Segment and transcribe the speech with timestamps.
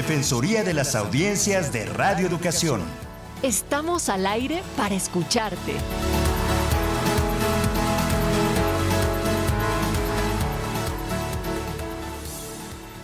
[0.00, 2.80] Defensoría de las Audiencias de Radio Educación.
[3.42, 5.74] Estamos al aire para escucharte.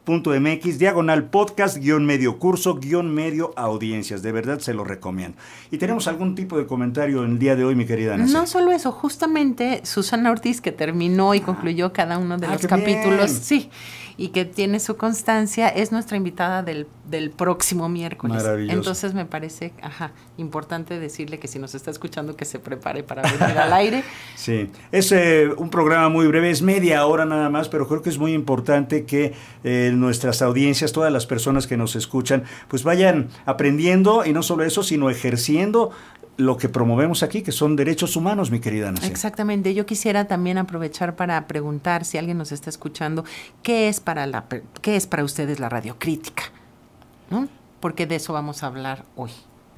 [0.06, 4.22] radioeducación.edu.mx diagonal podcast guion medio curso guion medio audiencias.
[4.22, 5.36] De verdad se lo recomiendo.
[5.70, 8.27] ¿Y tenemos algún tipo de comentario en el día de hoy, mi querida Ana?
[8.27, 12.66] No solo eso, justamente Susana Ortiz, que terminó y concluyó cada uno de ah, los
[12.66, 13.70] capítulos, sí,
[14.16, 18.36] y que tiene su constancia, es nuestra invitada del, del próximo miércoles.
[18.36, 18.77] Maravilloso.
[18.77, 23.22] Entonces me parece, ajá, importante decirle que si nos está escuchando que se prepare para
[23.22, 24.05] venir al aire.
[24.36, 28.11] Sí, es eh, un programa muy breve, es media hora nada más, pero creo que
[28.11, 33.28] es muy importante que eh, nuestras audiencias, todas las personas que nos escuchan, pues vayan
[33.46, 35.90] aprendiendo y no solo eso, sino ejerciendo
[36.36, 39.00] lo que promovemos aquí, que son derechos humanos, mi querida Ana.
[39.06, 39.74] Exactamente.
[39.74, 43.24] Yo quisiera también aprovechar para preguntar si alguien nos está escuchando,
[43.62, 44.44] ¿qué es para
[44.80, 46.44] qué es para ustedes la radiocrítica?
[47.30, 47.48] ¿No?
[47.80, 49.30] Porque de eso vamos a hablar hoy.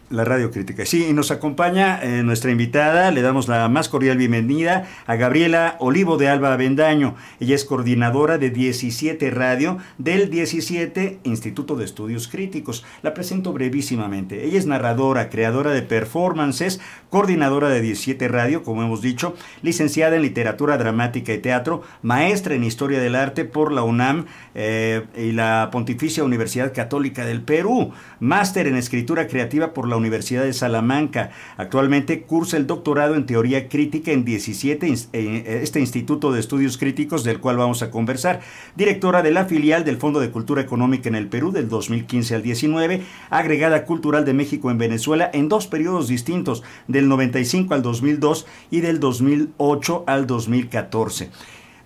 [0.09, 0.87] La Radio Crítica.
[0.87, 3.11] Sí, y nos acompaña eh, nuestra invitada.
[3.11, 7.17] Le damos la más cordial bienvenida a Gabriela Olivo de Alba Avendaño.
[7.41, 12.85] Ella es coordinadora de 17 Radio del 17 Instituto de Estudios Críticos.
[13.03, 14.45] La presento brevísimamente.
[14.45, 16.81] Ella es narradora, creadora de performances,
[17.11, 22.63] coordinadora de 17 Radio, como hemos dicho, licenciada en Literatura Dramática y Teatro, maestra en
[22.63, 27.91] Historia del Arte por la UNAM eh, y la Pontificia Universidad Católica del Perú,
[28.21, 31.31] máster en Escritura Creativa por la Universidad de Salamanca.
[31.57, 37.25] Actualmente cursa el doctorado en teoría crítica en 17, eh, este Instituto de Estudios Críticos
[37.25, 38.41] del cual vamos a conversar.
[38.77, 42.43] Directora de la filial del Fondo de Cultura Económica en el Perú del 2015 al
[42.43, 48.47] 19, agregada cultural de México en Venezuela en dos periodos distintos, del 95 al 2002
[48.71, 51.31] y del 2008 al 2014.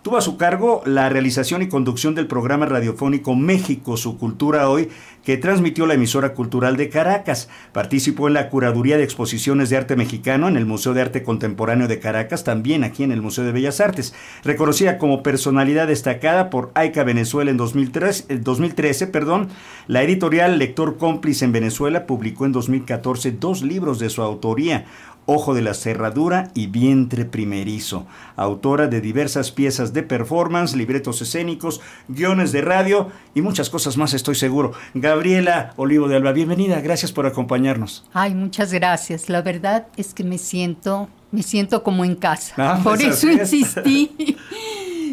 [0.03, 4.89] Tuvo a su cargo la realización y conducción del programa radiofónico México, su cultura hoy,
[5.25, 7.51] que transmitió la emisora cultural de Caracas.
[7.73, 11.87] Participó en la curaduría de exposiciones de arte mexicano en el Museo de Arte Contemporáneo
[11.87, 14.15] de Caracas, también aquí en el Museo de Bellas Artes.
[14.43, 19.51] Reconocida como personalidad destacada por AICA Venezuela en 2013, 2013 perdón,
[19.87, 24.87] la editorial Lector Cómplice en Venezuela publicó en 2014 dos libros de su autoría,
[25.27, 31.81] Ojo de la Cerradura y Vientre Primerizo, autora de diversas piezas de performance, libretos escénicos,
[32.09, 34.73] guiones de radio y muchas cosas más, estoy seguro.
[34.95, 38.09] Gabriela Olivo de Alba, bienvenida, gracias por acompañarnos.
[38.13, 39.29] Ay, muchas gracias.
[39.29, 42.55] La verdad es que me siento, me siento como en casa.
[42.57, 44.11] Ah, por pues eso insistí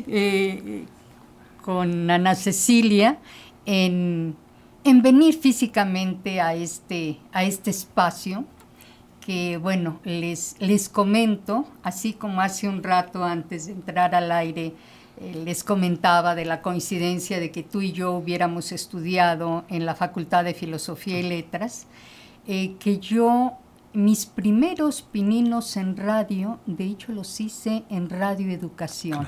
[0.07, 0.85] eh,
[1.61, 3.19] con Ana Cecilia
[3.65, 4.35] en,
[4.83, 8.45] en venir físicamente a este, a este espacio
[9.27, 14.73] que, bueno, les, les comento, así como hace un rato antes de entrar al aire,
[15.19, 19.95] eh, les comentaba de la coincidencia de que tú y yo hubiéramos estudiado en la
[19.95, 21.87] Facultad de Filosofía y Letras,
[22.47, 23.57] eh, que yo
[23.91, 29.27] mis primeros pininos en radio, de hecho los hice en Radio Educación.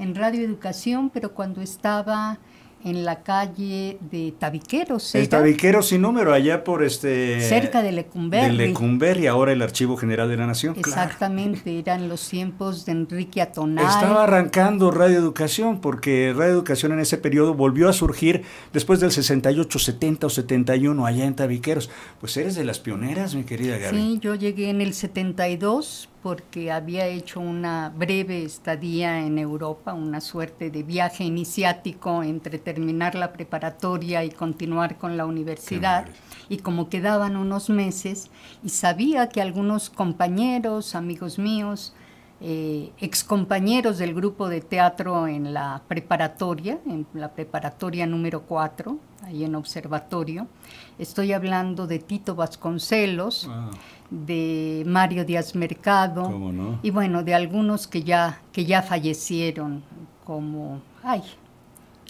[0.00, 2.40] En Radio Educación, pero cuando estaba
[2.84, 5.14] en la calle de Tabiqueros.
[5.14, 7.40] El Tabiqueros sin número, allá por este...
[7.40, 8.56] Cerca de Lecumberri.
[8.56, 10.74] De Lecumberri, ahora el Archivo General de la Nación.
[10.78, 13.86] Exactamente, eran los tiempos de Enrique Atonal.
[13.86, 18.42] Estaba arrancando Radio Educación, porque Radio Educación en ese periodo volvió a surgir
[18.72, 21.90] después del 68, 70 o 71, allá en Tabiqueros.
[22.20, 23.96] Pues eres de las pioneras, mi querida Gaby.
[23.96, 30.20] Sí, yo llegué en el 72 porque había hecho una breve estadía en Europa, una
[30.20, 36.06] suerte de viaje iniciático entre terminar la preparatoria y continuar con la universidad.
[36.48, 38.30] Y como quedaban unos meses,
[38.62, 41.94] y sabía que algunos compañeros, amigos míos,
[42.42, 49.44] eh, excompañeros del grupo de teatro en la preparatoria, en la preparatoria número 4, ahí
[49.44, 50.46] en observatorio.
[50.98, 53.70] Estoy hablando de Tito Vasconcelos, ah.
[54.10, 56.30] De Mario Díaz Mercado.
[56.82, 59.82] Y bueno, de algunos que ya, que ya fallecieron,
[60.24, 61.22] como, ay,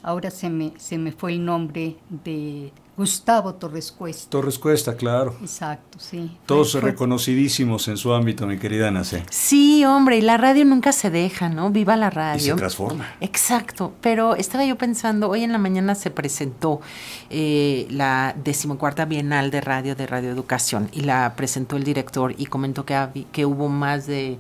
[0.02, 4.28] ahora se me, se me fue el nombre de Gustavo Torres Cuesta.
[4.28, 5.34] Torres Cuesta, claro.
[5.40, 6.36] Exacto, sí.
[6.44, 9.24] Todos reconocidísimos en su ámbito, mi querida Nace.
[9.30, 11.70] Sí, hombre, y la radio nunca se deja, ¿no?
[11.70, 12.36] Viva la radio.
[12.36, 13.08] Y se transforma.
[13.22, 16.82] Exacto, pero estaba yo pensando, hoy en la mañana se presentó
[17.30, 22.46] eh, la decimocuarta Bienal de Radio de Radio Educación y la presentó el director y
[22.46, 24.38] comentó que, que hubo más de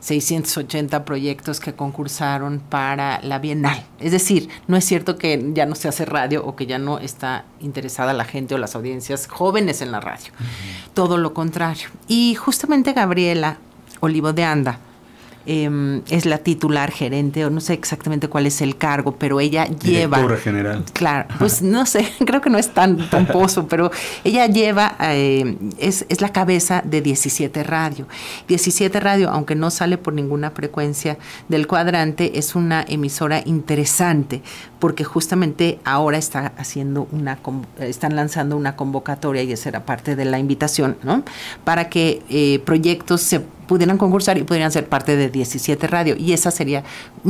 [0.00, 3.84] 680 proyectos que concursaron para la Bienal.
[4.00, 6.98] Es decir, no es cierto que ya no se hace radio o que ya no
[6.98, 10.32] está interesada la gente o las audiencias jóvenes en la radio.
[10.94, 11.88] Todo lo contrario.
[12.06, 13.58] Y justamente Gabriela
[14.00, 14.78] Olivo de Anda,
[15.50, 19.64] Em, es la titular gerente, o no sé exactamente cuál es el cargo, pero ella
[19.64, 20.18] lleva...
[20.18, 20.84] Directora general.
[20.92, 23.90] Claro, pues no sé, creo que no es tan pomposo, pero
[24.24, 28.06] ella lleva, eh, es, es, la cabeza de 17 Radio.
[28.46, 31.16] 17 Radio, aunque no sale por ninguna frecuencia
[31.48, 34.42] del cuadrante, es una emisora interesante,
[34.78, 37.38] porque justamente ahora está haciendo una,
[37.80, 41.22] están lanzando una convocatoria, y esa era parte de la invitación, ¿no?
[41.64, 46.16] Para que eh, proyectos se pudieran concursar y pudieran ser parte de 17 Radio.
[46.16, 46.82] Y esa sería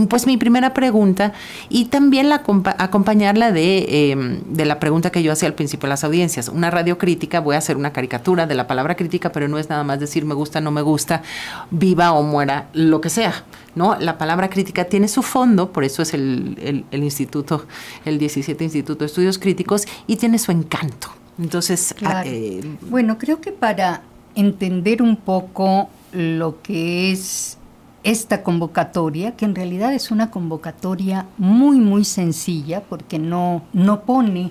[0.08, 1.32] pues mi primera pregunta
[1.68, 2.42] y también la
[2.78, 6.48] acompañarla de, em, de la pregunta que yo hacía al principio de las audiencias.
[6.48, 9.68] Una radio crítica, voy a hacer una caricatura de la palabra crítica, pero no es
[9.68, 11.22] nada más decir me gusta, no me gusta,
[11.70, 13.44] viva o muera, lo que sea.
[13.78, 13.96] ¿No?
[13.98, 17.66] La palabra crítica tiene su fondo, por eso es el, el, instituto,
[18.04, 21.08] el 17 Instituto de Estudios Críticos, y tiene su encanto.
[21.38, 22.60] Entonces, ah, eh,
[22.90, 24.02] bueno, creo que para
[24.34, 27.56] entender un poco lo que es
[28.02, 34.50] esta convocatoria, que en realidad es una convocatoria muy, muy sencilla, porque no, no pone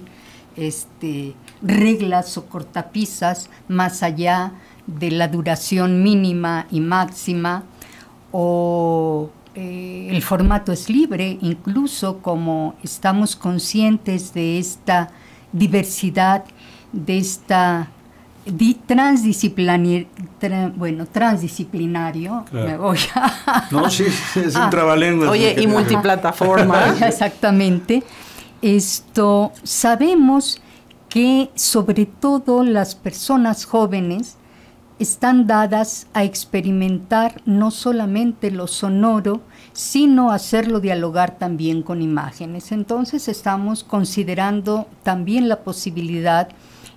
[0.55, 4.53] este, reglas o cortapisas más allá
[4.85, 7.63] de la duración mínima y máxima,
[8.31, 15.09] o eh, el formato es libre, incluso como estamos conscientes de esta
[15.51, 16.43] diversidad,
[16.91, 17.89] de esta
[18.85, 20.07] transdisciplinario,
[20.75, 23.67] bueno, transdisciplinario, me voy a...
[23.71, 24.69] No, sí, es un ah,
[25.29, 26.95] Oye, y multiplataforma.
[27.01, 28.03] Exactamente.
[28.61, 30.61] Esto, sabemos
[31.09, 34.37] que sobre todo las personas jóvenes
[34.99, 39.41] están dadas a experimentar no solamente lo sonoro,
[39.73, 42.71] sino hacerlo dialogar también con imágenes.
[42.71, 46.49] Entonces estamos considerando también la posibilidad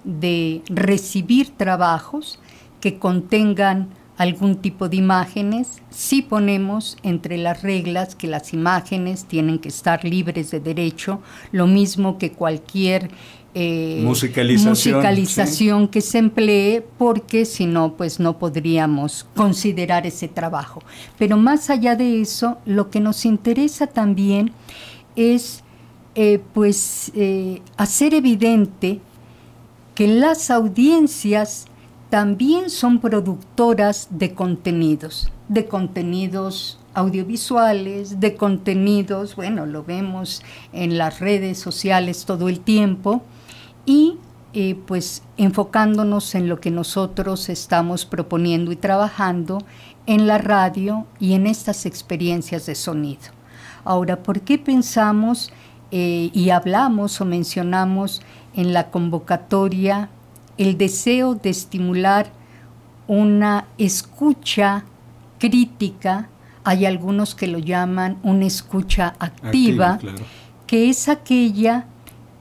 [0.05, 2.39] de recibir trabajos
[2.81, 3.89] que contengan
[4.21, 10.05] algún tipo de imágenes, si ponemos entre las reglas que las imágenes tienen que estar
[10.05, 13.11] libres de derecho, lo mismo que cualquier
[13.55, 20.83] eh, musicalización, que se emplee, porque si no, pues no podríamos considerar ese trabajo.
[21.19, 24.53] Pero más allá de eso, lo que nos interesa también
[25.17, 25.65] es
[26.15, 29.01] eh, pues eh, hacer evidente
[29.95, 31.67] que las audiencias
[32.09, 40.43] también son productoras de contenidos, de contenidos audiovisuales, de contenidos, bueno, lo vemos
[40.73, 43.23] en las redes sociales todo el tiempo,
[43.87, 44.19] y
[44.53, 49.59] eh, pues enfocándonos en lo que nosotros estamos proponiendo y trabajando
[50.07, 53.31] en la radio y en estas experiencias de sonido.
[53.85, 55.53] Ahora, ¿por qué pensamos
[55.93, 58.23] eh, y hablamos o mencionamos
[58.55, 60.11] en la convocatoria
[60.59, 62.31] el deseo de estimular
[63.07, 64.85] una escucha
[65.39, 66.29] crítica,
[66.63, 69.99] hay algunos que lo llaman una escucha activa,
[70.67, 71.87] que es aquella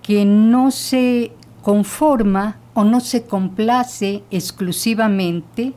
[0.09, 5.75] que no se conforma o no se complace exclusivamente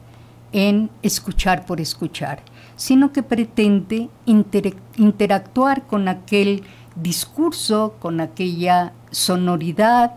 [0.52, 2.40] en escuchar por escuchar,
[2.74, 6.62] sino que pretende interactuar con aquel
[6.96, 10.14] discurso, con aquella sonoridad,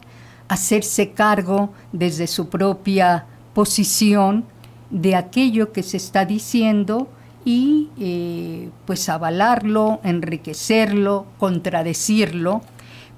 [0.48, 4.46] hacerse cargo desde su propia posición
[4.92, 7.10] de aquello que se está diciendo
[7.44, 12.62] y eh, pues avalarlo, enriquecerlo, contradecirlo,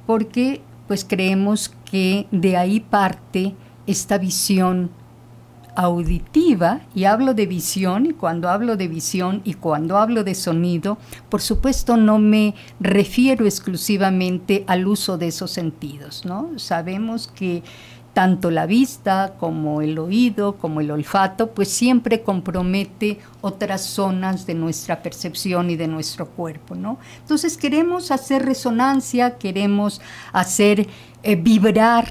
[0.07, 4.89] porque pues creemos que de ahí parte esta visión
[5.75, 10.97] auditiva, y hablo de visión, y cuando hablo de visión y cuando hablo de sonido,
[11.29, 16.57] por supuesto no me refiero exclusivamente al uso de esos sentidos, ¿no?
[16.57, 17.61] Sabemos que
[18.17, 24.55] tanto la vista como el oído, como el olfato, pues siempre compromete otras zonas de
[24.55, 26.97] nuestra percepción y de nuestro cuerpo, ¿no?
[27.21, 30.01] Entonces queremos hacer resonancia, queremos
[30.33, 30.87] hacer
[31.21, 32.07] eh, vibrar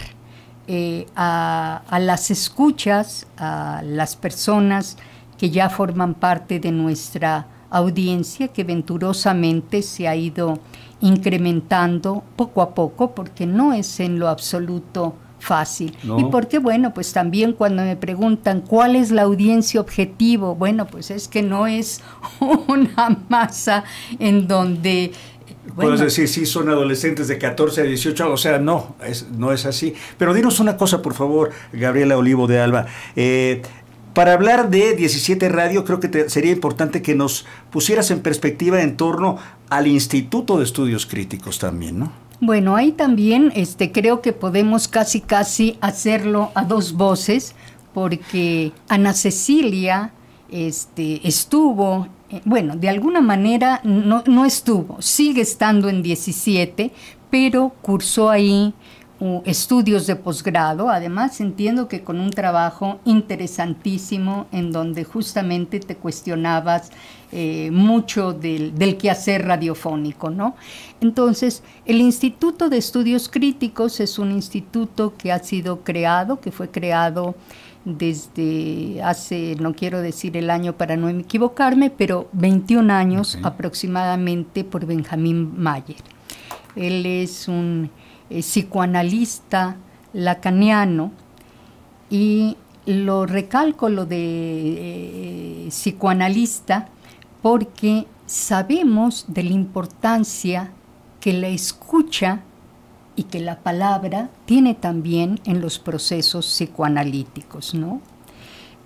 [0.68, 4.98] eh, a, las escuchas, a las personas
[5.36, 10.60] que ya forman parte de nuestra audiencia, que venturosamente se ha ido
[11.00, 15.96] incrementando poco a poco, porque no es en lo absoluto fácil.
[16.18, 21.10] Y porque, bueno, pues también cuando me preguntan cuál es la audiencia objetivo, bueno, pues
[21.10, 22.02] es que no es
[22.68, 23.84] una masa
[24.18, 25.12] en donde
[25.74, 29.66] Puedes decir, sí, son adolescentes de 14 a 18, o sea, no, es, no es
[29.66, 29.94] así.
[30.16, 32.86] Pero dinos una cosa, por favor, Gabriela Olivo de Alba.
[33.16, 33.62] Eh,
[34.14, 38.96] para hablar de 17 Radio, creo que sería importante que nos pusieras en perspectiva en
[38.96, 39.38] torno
[39.68, 42.25] al Instituto de Estudios Críticos también, ¿no?
[42.40, 47.54] Bueno, ahí también este, creo que podemos casi casi hacerlo a dos voces,
[47.94, 50.12] porque Ana Cecilia
[50.50, 56.90] este, estuvo eh, bueno, de alguna manera no, no, estuvo, sigue estando en 17,
[57.30, 58.74] pero cursó ahí
[59.44, 66.90] estudios de posgrado, además entiendo que con un trabajo interesantísimo en donde justamente te cuestionabas
[67.32, 70.54] eh, mucho del, del, quehacer radiofónico, ¿no?
[71.00, 76.70] Entonces, el Instituto de Estudios Críticos es un instituto que ha sido creado, que fue
[76.70, 77.34] creado
[77.86, 84.86] desde hace, no quiero decir el año para no equivocarme, pero 21 años aproximadamente por
[84.86, 86.02] Benjamín Mayer.
[86.74, 87.90] Él es un
[88.30, 89.76] eh, psicoanalista
[90.12, 91.12] lacaniano
[92.10, 92.56] y
[92.86, 96.88] lo recalco lo de eh, psicoanalista
[97.42, 100.72] porque sabemos de la importancia
[101.20, 102.42] que la escucha
[103.16, 107.74] y que la palabra tiene también en los procesos psicoanalíticos.
[107.74, 108.00] ¿no?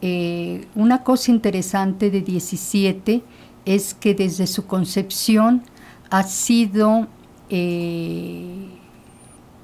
[0.01, 3.23] Eh, una cosa interesante de 17
[3.65, 5.63] es que desde su concepción
[6.11, 7.09] ha sido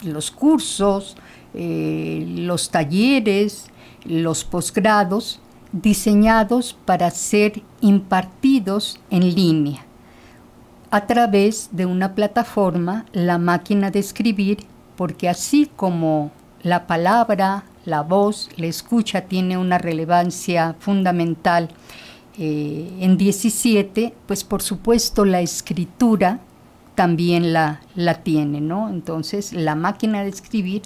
[0.03, 1.17] los cursos,
[1.55, 3.67] eh, los talleres,
[4.05, 5.41] los posgrados
[5.73, 9.87] diseñados para ser impartidos en línea
[10.91, 14.65] a través de una plataforma, la máquina de escribir,
[14.97, 16.31] porque así como
[16.63, 21.69] la palabra, la voz, la escucha tiene una relevancia fundamental
[22.39, 26.41] eh, en 17, pues por supuesto la escritura
[26.97, 28.89] también la, la tiene, ¿no?
[28.89, 30.83] Entonces la máquina de escribir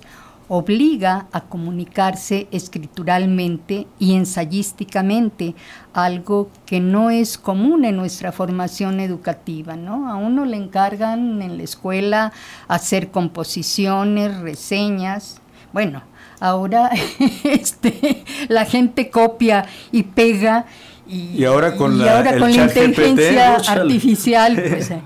[0.52, 5.54] obliga a comunicarse escrituralmente y ensayísticamente,
[5.92, 10.10] algo que no es común en nuestra formación educativa, ¿no?
[10.10, 12.32] A uno le encargan en la escuela
[12.66, 15.40] hacer composiciones, reseñas,
[15.72, 16.02] bueno,
[16.40, 16.90] ahora
[17.44, 20.66] este, la gente copia y pega
[21.06, 25.00] y, ahora con la, inteligencia artificial, pues, eh,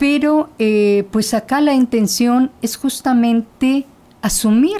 [0.00, 3.84] pero eh, pues acá la intención es justamente
[4.22, 4.78] asumir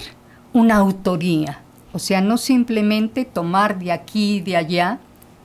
[0.55, 1.61] una autoría,
[1.93, 4.99] o sea, no simplemente tomar de aquí y de allá,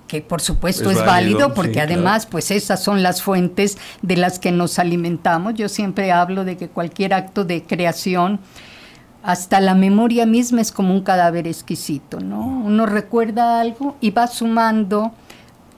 [0.07, 4.53] que por supuesto es, válido, porque además pues esas son las fuentes de las que
[4.53, 5.55] nos alimentamos.
[5.55, 8.39] Yo siempre hablo de que cualquier acto de creación,
[9.23, 12.45] hasta la memoria misma es como un cadáver exquisito, ¿no?
[12.45, 15.11] Uno recuerda algo y va sumando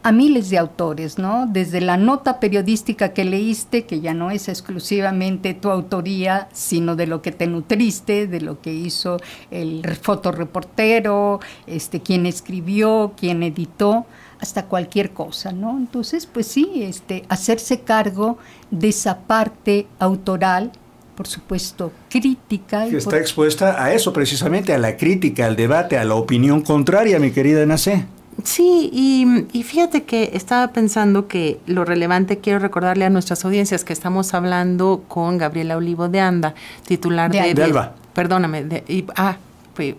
[0.08, 1.48] a miles de autores, ¿no?
[1.48, 7.08] Desde la nota periodística que leíste, que ya no es exclusivamente tu autoría, sino de
[7.08, 9.18] lo que te nutriste, de lo que hizo
[9.52, 14.06] el fotoreportero, este, quien escribió, quien editó,
[14.40, 15.78] hasta cualquier cosa, ¿no?
[15.78, 18.38] Entonces, pues sí, este, hacerse cargo
[18.72, 20.72] de esa parte autoral
[21.16, 22.88] por supuesto, crítica.
[22.88, 27.18] Que está expuesta a eso, precisamente, a la crítica, al debate, a la opinión contraria,
[27.18, 28.06] mi querida Nacé.
[28.44, 33.94] Sí, y, fíjate que estaba pensando que lo relevante, quiero recordarle a nuestras audiencias que
[33.94, 36.54] estamos hablando con Gabriela Olivo de Anda,
[36.86, 37.54] titular de...
[37.54, 37.96] de, Alba.
[38.14, 39.38] Perdóname, de, ah,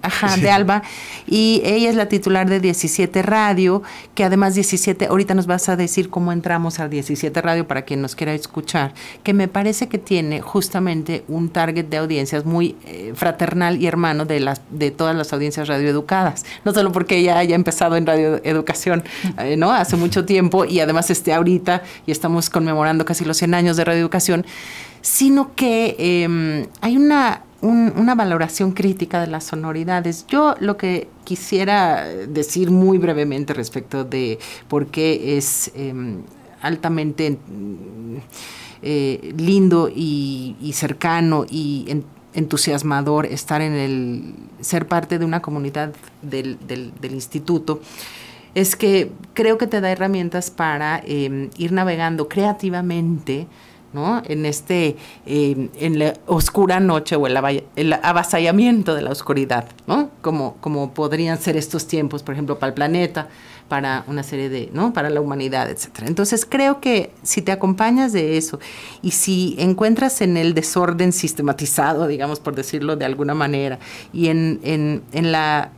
[0.02, 0.82] ajá, de Alba,
[1.26, 3.82] y ella es la titular de 17 Radio,
[4.14, 8.02] que además 17, ahorita nos vas a decir cómo entramos a 17 Radio para quien
[8.02, 13.12] nos quiera escuchar, que me parece que tiene justamente un target de audiencias muy eh,
[13.14, 17.54] fraternal y hermano de, las, de todas las audiencias radioeducadas, no solo porque ella haya
[17.54, 19.04] empezado en radioeducación,
[19.38, 19.72] eh, ¿no?
[19.72, 23.84] Hace mucho tiempo y además esté ahorita y estamos conmemorando casi los 100 años de
[23.84, 24.44] radioeducación,
[25.00, 30.26] sino que em, hay una una valoración crítica de las sonoridades.
[30.28, 34.38] Yo lo que quisiera decir muy brevemente respecto de
[34.68, 36.22] por qué es em,
[36.62, 37.38] altamente
[38.82, 42.02] eh, lindo y, cercano y
[42.32, 46.58] entusiasmador estar en el ser parte de una comunidad del,
[47.02, 47.80] instituto
[48.54, 53.48] es que creo que te da herramientas para em, ir navegando creativamente
[53.92, 54.22] ¿no?
[54.26, 60.10] En este, em, en la oscura noche o el, el, avasallamiento de la oscuridad, ¿no?
[60.20, 63.28] Como, como podrían ser estos tiempos, por ejemplo, para el planeta,
[63.68, 64.92] para una serie de, ¿no?
[64.92, 66.06] Para la humanidad, etcétera.
[66.06, 68.58] Entonces creo que si te acompañas de eso
[69.02, 73.78] y si encuentras en el desorden sistematizado, digamos, por decirlo de alguna manera,
[74.12, 75.70] y en, en, en la,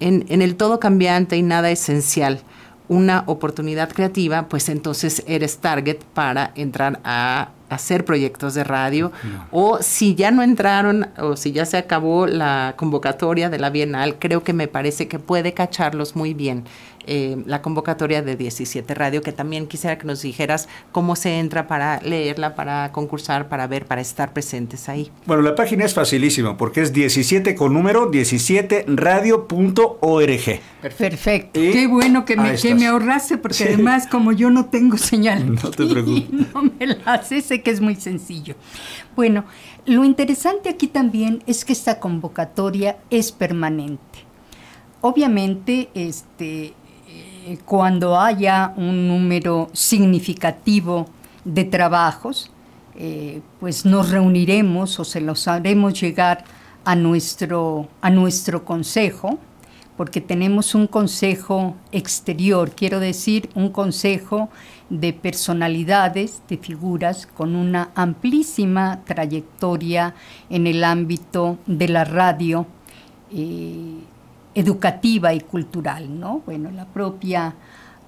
[0.00, 2.40] en, en el todo cambiante y nada esencial,
[2.88, 9.12] una oportunidad creativa, pues entonces eres target para entrar a hacer proyectos de radio.
[9.50, 14.18] O si ya no entraron o si ya se acabó la convocatoria de la Bienal,
[14.18, 16.64] creo que me parece que puede cacharlos muy bien
[17.06, 21.66] eh, la convocatoria de 17 Radio, que también quisiera que nos dijeras cómo se entra
[21.66, 25.10] para leerla, para concursar, para ver, para estar presentes ahí.
[25.26, 30.60] Bueno, la página es facilísima porque es 17 con número 17radio.org.
[30.80, 31.60] Perfecto.
[31.60, 35.56] Qué bueno que me, que me ahorraste porque además como yo no tengo señal.
[35.66, 36.54] No te preocupes.
[36.54, 38.54] No me la hace, sé que es muy sencillo.
[39.14, 39.44] Bueno,
[39.86, 44.18] lo interesante aquí también es que esta convocatoria es permanente.
[45.00, 46.74] Obviamente, este,
[47.46, 51.06] eh, cuando haya un número significativo
[51.44, 52.50] de trabajos,
[52.96, 56.42] eh, pues nos reuniremos o se los haremos llegar
[56.84, 59.38] a nuestro, a nuestro consejo,
[59.96, 64.48] porque tenemos un consejo exterior, quiero decir, un consejo
[64.90, 70.16] de personalidades, de figuras con una amplísima trayectoria
[70.50, 72.66] en el ámbito de la radio.
[73.30, 74.00] Eh,
[74.56, 76.42] educativa y cultural, ¿no?
[76.46, 77.54] Bueno, la propia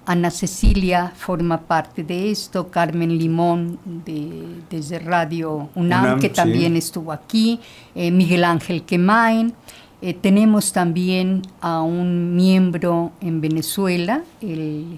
[0.07, 7.11] Ana Cecilia forma parte de esto, Carmen Limón de, desde Radio UNAM, que también estuvo
[7.11, 7.59] aquí,
[7.93, 9.53] eh, Miguel Ángel Quemain,
[10.01, 14.97] eh, tenemos también a un miembro en Venezuela, el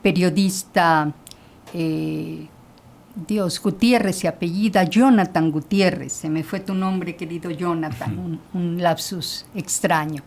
[0.00, 1.12] periodista
[1.74, 2.46] eh,
[3.28, 9.44] Dios, Gutiérrez se apellida Jonathan Gutiérrez, se me fue tu nombre querido Jonathan, un lapsus
[9.54, 10.22] extraño.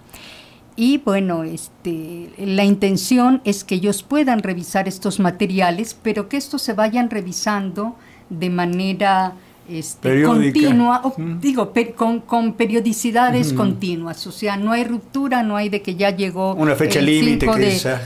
[0.80, 6.62] Y bueno, este, la intención es que ellos puedan revisar estos materiales, pero que estos
[6.62, 7.98] se vayan revisando
[8.30, 9.34] de manera
[9.68, 11.02] este, continua,
[11.42, 11.74] digo,
[12.26, 14.26] con, periodicidades continuas.
[14.26, 17.46] O sea, no hay ruptura, no hay de que ya llegó una fecha límite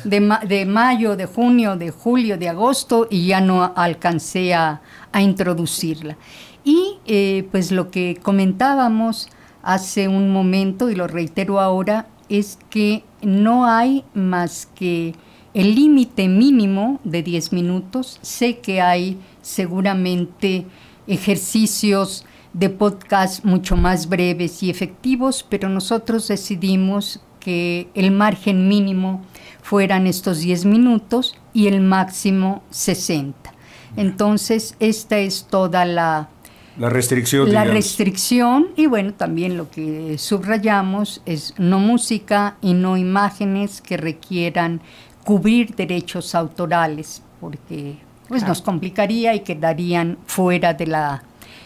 [0.04, 4.82] de, de, mayo, de junio, de julio, de agosto y ya no alcancé a,
[5.20, 6.18] introducirla.
[6.64, 9.30] Y eh, pues lo que comentábamos
[9.62, 15.14] hace un momento y lo reitero ahora es que no hay más que
[15.54, 18.20] el límite mínimo de 10 minutos.
[18.24, 20.66] Sé que hay seguramente
[21.06, 29.22] ejercicios de podcast mucho más breves y efectivos, pero nosotros decidimos que el margen mínimo
[29.62, 33.54] fueran estos 10 minutos y el máximo 60.
[33.96, 36.30] Entonces, esta es toda la
[36.78, 37.52] la restricción.
[37.52, 43.98] La restricción y bueno, también lo que subrayamos es no música y no imágenes que
[43.98, 44.82] requieran
[45.24, 51.24] cubrir derechos autorales, porque pues nos complicaría y quedarían fuera de la,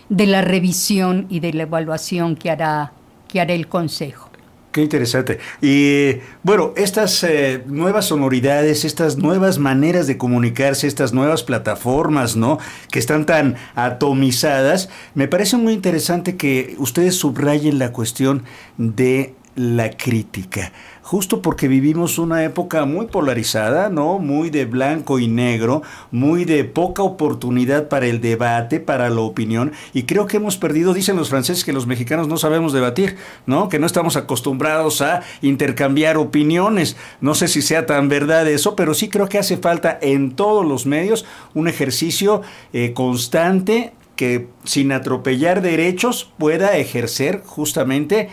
[0.09, 2.91] de la revisión y de la evaluación que hará,
[3.27, 4.26] que hará el Consejo.
[4.77, 5.39] Qué interesante.
[5.59, 12.59] Y bueno, estas eh, nuevas sonoridades, estas nuevas maneras de comunicarse, estas nuevas plataformas, ¿no?
[12.91, 18.43] Que están tan atomizadas, me parece muy interesante que ustedes subrayen la cuestión
[18.77, 20.71] de la crítica
[21.07, 24.19] justo porque vivimos una época muy polarizada, ¿no?
[24.19, 29.71] Muy de blanco y negro, muy de poca oportunidad para el debate, para la opinión,
[29.93, 33.15] y creo que hemos perdido, dicen los franceses que los mexicanos no sabemos debatir,
[33.45, 33.69] ¿no?
[33.69, 36.97] Que no estamos acostumbrados a intercambiar opiniones.
[37.21, 40.65] No sé si sea tan verdad eso, pero sí creo que hace falta en todos
[40.65, 42.41] los medios un ejercicio
[42.73, 48.27] eh, constante que sin atropellar derechos pueda ejercer justamente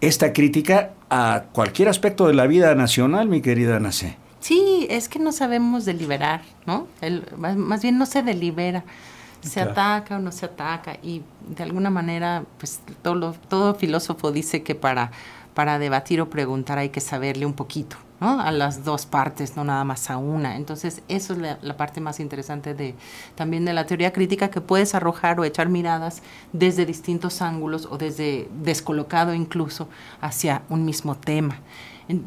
[0.00, 4.16] esta crítica a cualquier aspecto de la vida nacional, mi querida Nace.
[4.40, 6.86] Sí, es que no sabemos deliberar, ¿no?
[7.36, 8.84] más, bien no se delibera.
[9.42, 10.98] Se ataca o no se ataca.
[11.02, 15.12] Y de alguna manera, pues todo, todo filósofo dice que para,
[15.54, 19.82] para debatir o preguntar hay que saberle un poquito, a las dos partes, no nada
[19.84, 20.56] más a una.
[20.56, 22.94] Entonces, eso es la, parte más interesante de
[23.34, 27.96] también de la teoría crítica, que puedes arrojar o echar miradas desde distintos ángulos o
[27.96, 29.88] desde descolocado incluso
[30.20, 31.58] hacia un mismo tema.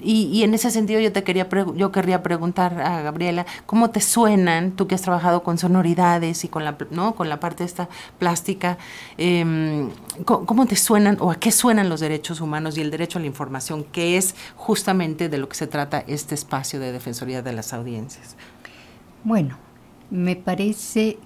[0.01, 4.71] Y, en ese sentido yo te quería yo querría preguntar a Gabriela, ¿cómo te suenan,
[4.71, 7.15] tú que has trabajado con sonoridades y con la, ¿no?
[7.15, 8.77] con la parte esta plástica,
[9.17, 9.89] em,
[10.25, 13.27] ¿cómo, te suenan o a qué suenan los derechos humanos y el derecho a la
[13.27, 17.73] información, que es justamente de lo que se trata este espacio de Defensoría de las
[17.73, 18.35] Audiencias?
[19.23, 19.57] Bueno,
[20.09, 21.17] me parece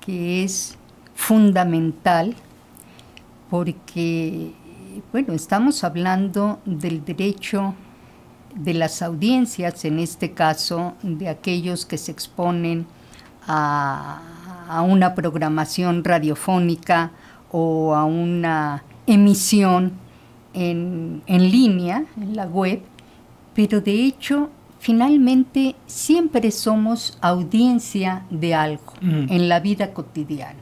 [0.00, 0.78] que es
[1.14, 2.36] fundamental
[3.50, 4.52] porque,
[5.12, 7.74] bueno, estamos hablando del derecho
[8.56, 12.86] de las audiencias, en este caso de aquellos que se exponen
[13.46, 14.22] a,
[14.88, 17.12] una programación radiofónica
[17.52, 19.92] o a una emisión
[20.54, 22.82] en, línea, en la web,
[23.54, 29.30] pero de hecho finalmente siempre somos audiencia de algo mm.
[29.30, 30.58] en la vida cotidiana.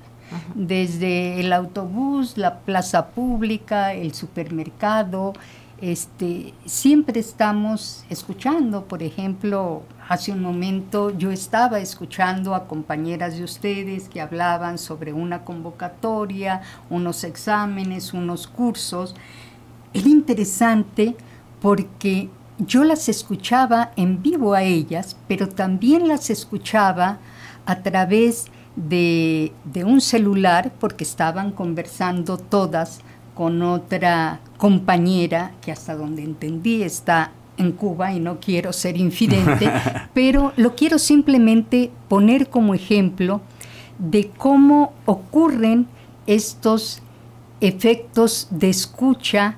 [0.54, 5.32] Desde el autobús, la plaza pública, el supermercado,
[5.84, 13.44] este, siempre estamos escuchando, por ejemplo, hace un momento yo estaba escuchando a compañeras de
[13.44, 19.14] ustedes que hablaban sobre una convocatoria, unos exámenes, unos cursos.
[19.92, 21.16] Era interesante
[21.60, 27.18] porque yo las escuchaba en vivo a ellas, pero también las escuchaba
[27.66, 33.02] a través de, de un celular porque estaban conversando todas
[33.34, 39.70] con otra compañera que hasta donde entendí está en Cuba y no quiero ser infidente,
[40.14, 43.40] pero lo quiero simplemente poner como ejemplo
[43.98, 45.86] de cómo ocurren
[46.26, 47.00] estos
[47.60, 49.56] efectos de escucha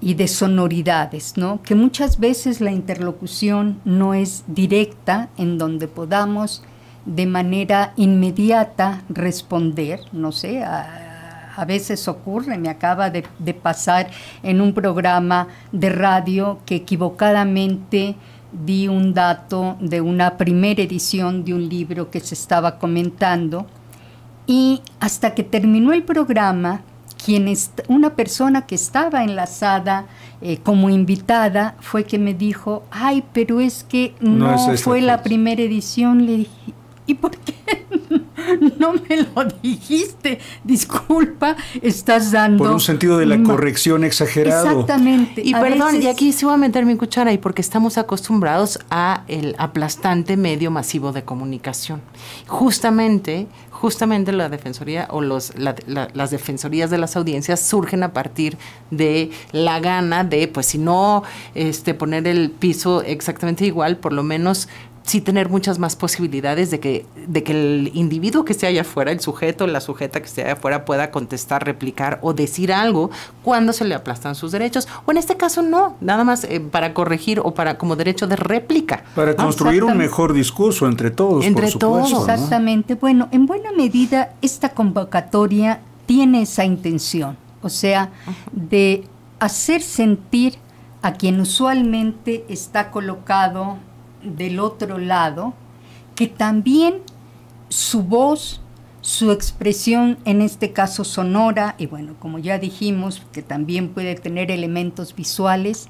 [0.00, 1.62] y de sonoridades, ¿no?
[1.62, 6.62] Que muchas veces la interlocución no es directa en donde podamos
[7.06, 11.01] de manera inmediata responder, no sé, a,
[11.54, 13.22] a veces ocurre, me acaba de,
[13.54, 14.10] pasar
[14.42, 18.16] en un programa de radio que equivocadamente
[18.52, 23.66] di un dato de una primera edición de un libro que se estaba comentando
[24.46, 26.82] y hasta que terminó el programa,
[27.24, 27.52] quien
[27.88, 30.06] una persona que estaba enlazada
[30.40, 35.62] eh, como invitada fue que me dijo, ay, pero es que no, fue la primera
[35.62, 36.26] edición.
[36.26, 36.74] Le dije,
[37.06, 37.81] ¿y por qué
[38.78, 40.38] no me lo dijiste?
[40.64, 42.64] Disculpa, estás dando...
[42.64, 44.66] Por un sentido de la corrección exagerado.
[44.66, 45.42] Exactamente.
[45.44, 49.24] Y perdón, y aquí sí voy a meter mi cuchara ahí porque estamos acostumbrados a
[49.28, 52.00] el aplastante medio masivo de comunicación.
[52.46, 58.56] Justamente, justamente la defensoría o los, las defensorías de las audiencias surgen a partir
[58.90, 61.22] de la gana de, pues si no
[61.54, 64.68] este, poner el piso exactamente igual, por lo menos
[65.04, 69.10] sí tener muchas más posibilidades de que, de que el individuo que esté allá afuera,
[69.10, 73.10] el sujeto, la sujeta que esté allá afuera pueda contestar, replicar o decir algo
[73.42, 74.88] cuando se le aplastan sus derechos.
[75.06, 78.36] O en este caso no, nada más eh, para corregir o para como derecho de
[78.36, 79.04] réplica.
[79.14, 81.44] Para construir un mejor discurso entre todos.
[81.44, 82.12] Entre todos.
[82.12, 82.94] Exactamente.
[82.94, 88.10] Bueno, en buena medida esta convocatoria tiene esa intención, o sea,
[88.52, 89.04] de
[89.38, 90.58] hacer sentir
[91.00, 93.78] a quien usualmente está colocado
[94.22, 95.54] del otro lado,
[96.14, 96.96] que también
[97.68, 98.60] su voz,
[99.00, 104.50] su expresión, en este caso sonora, y bueno, como ya dijimos, que también puede tener
[104.50, 105.88] elementos visuales,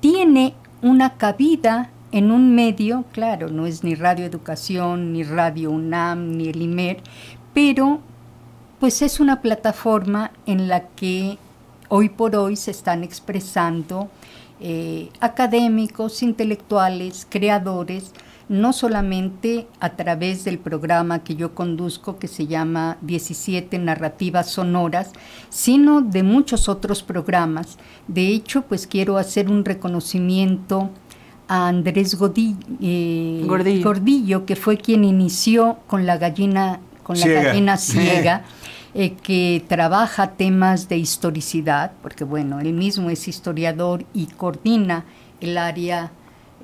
[0.00, 6.36] tiene una cabida en un medio, claro, no es ni Radio Educación, ni Radio UNAM,
[6.36, 7.02] ni el IMER,
[7.52, 8.00] pero
[8.78, 11.38] pues es una plataforma en la que
[11.88, 14.10] hoy por hoy se están expresando
[14.66, 18.12] eh, académicos, intelectuales, creadores,
[18.48, 25.12] no solamente a través del programa que yo conduzco que se llama 17 Narrativas Sonoras,
[25.50, 27.76] sino de muchos otros programas.
[28.08, 30.88] De hecho, pues quiero hacer un reconocimiento
[31.46, 32.16] a Andrés
[32.80, 34.46] eh, Gordillo.
[34.46, 38.44] que fue quien inició con la gallina, con la gallina ciega.
[38.96, 45.04] Eh, que trabaja temas de historicidad, porque bueno, él mismo es historiador y coordina
[45.40, 46.12] el área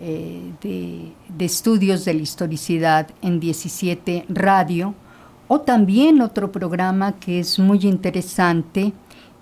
[0.00, 4.94] eh, de, estudios de la historicidad en 17 Radio,
[5.48, 8.92] o también otro programa que es muy interesante,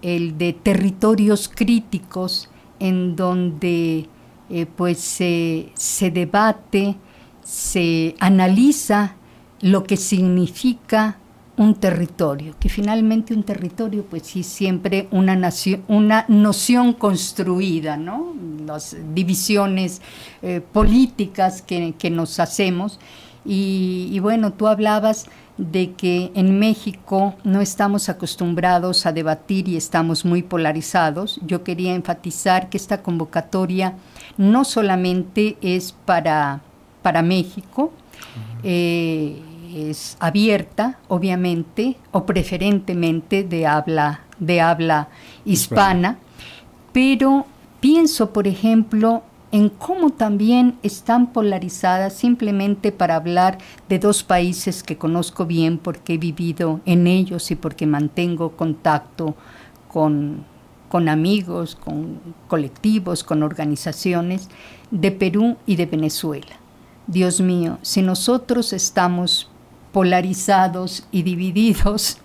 [0.00, 2.48] el de territorios críticos
[2.80, 4.08] en donde
[4.48, 6.96] eh, pues se debate,
[7.44, 9.14] se analiza
[9.60, 11.18] lo que significa
[11.58, 18.34] un territorio, que finalmente un territorio pues sí siempre una, nación, una noción construida, ¿no?
[18.64, 20.00] Las divisiones
[20.40, 23.00] eh, políticas que, nos hacemos.
[23.44, 29.76] Y, y, bueno, tú hablabas de que en México no estamos acostumbrados a debatir y
[29.76, 31.40] estamos muy polarizados.
[31.44, 33.94] Yo quería enfatizar que esta convocatoria
[34.36, 36.60] no solamente es para,
[37.02, 37.92] para México,
[38.62, 39.40] eh,
[39.74, 45.08] es abierta, obviamente, o preferentemente de habla, de habla
[45.44, 46.18] hispana,
[46.92, 47.46] pero
[47.80, 54.98] pienso, por ejemplo, en cómo también están polarizadas simplemente para hablar de dos países que
[54.98, 59.34] conozco bien porque he vivido en ellos y porque mantengo contacto
[59.90, 60.44] con,
[60.88, 64.48] con amigos, con colectivos, con organizaciones
[64.90, 66.56] de Perú y de Venezuela.
[67.06, 69.50] Dios mío, si nosotros estamos
[69.92, 72.18] polarizados y divididos,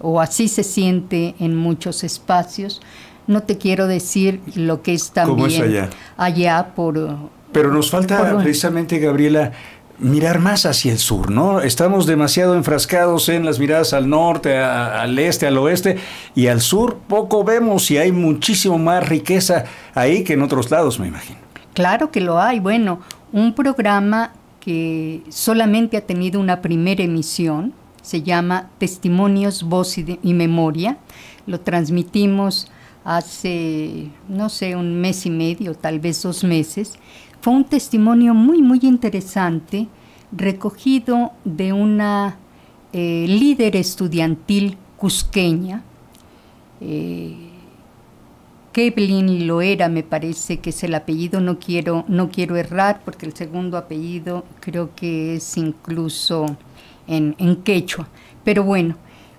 [0.00, 2.82] o así se siente en muchos espacios.
[3.26, 6.74] No te quiero decir lo que es también allá?
[6.74, 7.16] por...
[7.52, 9.52] Pero nos falta precisamente, Gabriela,
[9.98, 11.60] mirar más hacia el sur, ¿no?
[11.60, 15.96] Estamos demasiado enfrascados en las miradas al norte, al este, al oeste,
[16.34, 19.64] y al sur poco vemos y hay muchísimo más riqueza
[19.94, 21.38] ahí que en otros lados, me imagino.
[21.72, 22.60] Claro que lo hay.
[22.60, 23.00] Bueno,
[23.32, 24.32] un programa
[24.66, 30.98] que solamente ha tenido una primera emisión, se llama Testimonios, Voz y, Memoria.
[31.46, 32.66] Lo transmitimos
[33.04, 36.94] hace, no sé, un mes y medio, tal vez dos meses.
[37.40, 39.86] Fue un testimonio muy, muy interesante,
[40.32, 42.36] recogido de una
[42.92, 45.84] eh, líder estudiantil cusqueña.
[46.80, 47.52] Eh,
[48.76, 53.34] Keblin Loera me parece que es el apellido, no quiero, no quiero errar porque el
[53.34, 56.44] segundo apellido creo que es incluso
[57.06, 57.34] en,
[57.64, 58.06] quechua.
[58.44, 58.96] Pero bueno,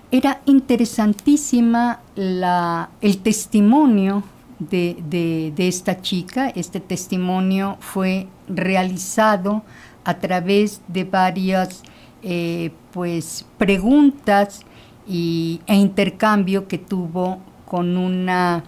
[0.10, 4.24] era interesantísima la, el testimonio
[4.58, 6.50] de, esta chica.
[6.50, 9.62] Este testimonio fue realizado
[10.04, 11.84] a través de varias
[12.24, 14.62] eh, pues, preguntas
[15.08, 18.64] y, e intercambio que tuvo con una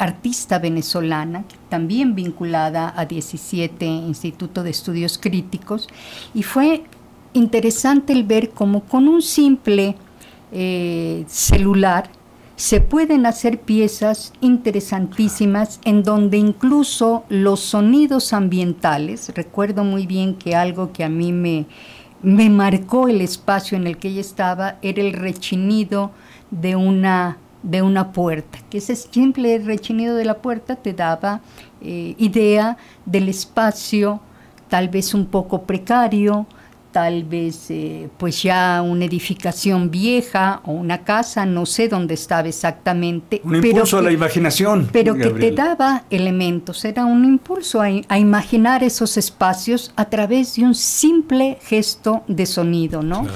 [0.00, 5.88] artista venezolana, también vinculada a 17 Instituto de Estudios Críticos,
[6.34, 6.84] y fue
[7.34, 9.96] interesante el ver cómo con un simple
[10.52, 12.10] eh, celular
[12.56, 20.54] se pueden hacer piezas interesantísimas en donde incluso los sonidos ambientales, recuerdo muy bien que
[20.54, 21.66] algo que a mí me,
[22.22, 26.10] me marcó el espacio en el que ella estaba era el rechinido
[26.50, 31.40] de una de una puerta, que ese simple rechinido de la puerta te daba
[31.82, 34.20] eh, idea del espacio
[34.70, 36.46] tal vez un poco precario,
[36.92, 42.48] tal vez eh, pues ya una edificación vieja o una casa, no sé dónde estaba
[42.48, 43.40] exactamente.
[43.44, 44.88] Un impulso a la imaginación.
[44.90, 50.54] Pero que te daba elementos, era un impulso a, a, imaginar esos espacios a través
[50.54, 53.26] de un simple gesto de sonido, ¿no?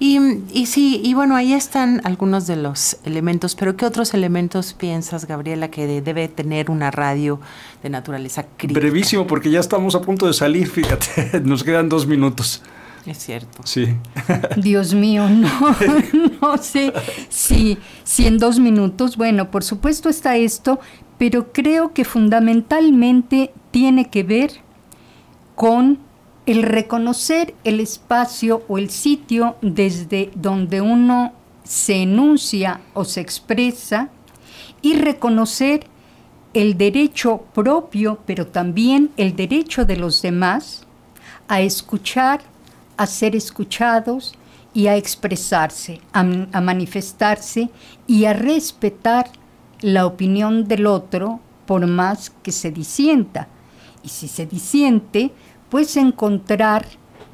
[0.00, 0.18] Y,
[0.52, 5.26] y sí, y bueno, ahí están algunos de los elementos, pero ¿qué otros elementos piensas,
[5.26, 7.40] Gabriela, que debe tener una radio
[7.82, 8.78] de naturaleza crítica?
[8.78, 12.62] Brevísimo, porque ya estamos a punto de salir, fíjate, nos quedan dos minutos.
[13.06, 13.62] Es cierto.
[13.64, 13.88] Sí.
[14.56, 15.48] Dios mío, no,
[16.42, 16.92] no sé
[17.28, 20.78] si, si en dos minutos, bueno, por supuesto está esto,
[21.16, 24.50] pero creo que fundamentalmente tiene que ver
[25.56, 25.98] con
[26.48, 34.08] el reconocer el espacio o el sitio desde donde uno se enuncia o se expresa
[34.80, 35.84] y reconocer
[36.54, 40.86] el derecho propio, pero también el derecho de los demás
[41.48, 42.40] a escuchar,
[42.96, 44.32] a ser escuchados
[44.72, 46.22] y a expresarse, a,
[46.62, 47.68] manifestarse
[48.06, 49.28] y a respetar
[49.82, 53.48] la opinión del otro por más que se disienta.
[54.02, 55.30] Y si se disiente,
[55.70, 56.86] pues encontrar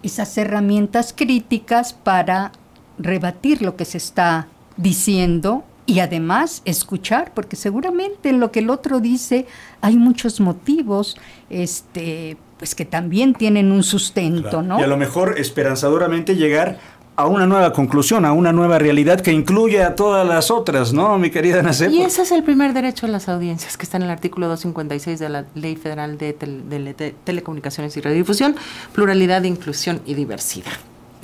[0.03, 2.53] esas herramientas críticas para
[2.99, 8.71] rebatir lo que se está diciendo y además escuchar, porque seguramente en lo que el
[8.71, 9.47] otro dice
[9.81, 11.17] hay muchos motivos,
[11.51, 14.81] este, pues que también tienen un sustento, ¿no?
[14.81, 16.79] Y a lo mejor esperanzadoramente llegar
[17.17, 21.17] a una nueva conclusión, a una nueva realidad que incluye a todas las otras, ¿no,
[21.19, 21.91] mi querida Nacep?
[21.91, 25.19] Y ese es el primer derecho de las audiencias, que está en el artículo 256
[25.19, 28.57] de la Ley Federal de, Telecomunicaciones y Radiodifusión,
[28.93, 30.73] pluralidad, inclusión y diversidad.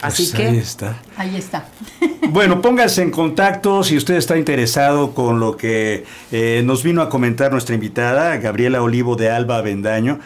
[0.01, 0.97] Así pues que ahí está.
[1.17, 1.69] Ahí está.
[2.33, 7.09] Bueno, pónganse en contacto si usted está interesado con lo que eh, nos vino a
[7.09, 10.21] comentar nuestra invitada, Gabriela Olivo de Alba Vendaño.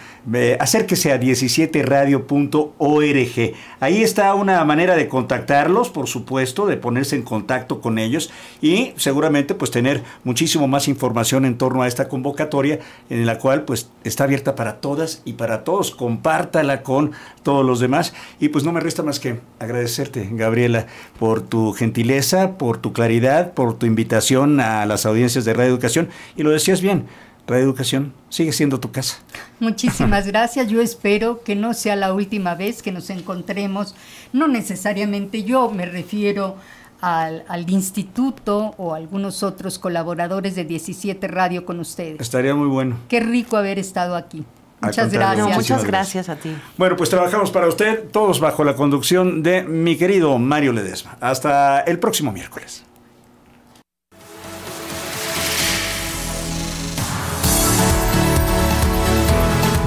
[0.61, 3.55] acérquese a 17radio.org.
[3.85, 8.31] Ahí está una manera de contactarlos, por supuesto, de ponerse en contacto con ellos
[8.63, 12.79] y seguramente pues tener muchísimo más información en torno a esta convocatoria
[13.11, 15.91] en la cual pues está abierta para todas y para todos.
[15.91, 20.87] Compártala con todos los demás y pues no me resta más que agradecerte, Gabriela,
[21.19, 26.09] por tu gentileza, por tu claridad, por tu invitación a las audiencias de Radio Educación.
[26.39, 27.05] Y lo decías bien,
[27.47, 29.17] Radio Educación sigue siendo tu casa.
[29.61, 30.69] Muchísimas gracias.
[30.69, 33.95] Yo espero que no sea la última vez que nos encontremos.
[34.33, 36.57] No necesariamente yo, me refiero
[37.01, 42.21] al, al, instituto o algunos otros colaboradores de 17 Radio con ustedes.
[42.21, 42.97] Estaría muy bueno.
[43.09, 44.45] Qué rico haber estado aquí.
[44.85, 45.57] Muchas gracias.
[45.57, 46.55] muchas gracias a ti.
[46.77, 51.17] Bueno, pues trabajamos para usted, todos bajo la conducción de mi querido Mario Ledesma.
[51.21, 52.85] Hasta el próximo miércoles.